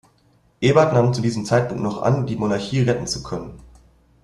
Ebert 0.61 0.93
nahm 0.93 1.13
zu 1.13 1.21
diesem 1.21 1.45
Zeitpunkt 1.45 1.83
noch 1.83 2.01
an, 2.01 2.25
die 2.25 2.35
Monarchie 2.35 2.81
retten 2.81 3.05
zu 3.05 3.21
können. 3.21 3.59